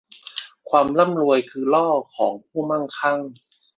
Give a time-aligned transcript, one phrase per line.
[0.69, 3.19] ความร่ำรวยคือล่อของผู้มั่งคั่ง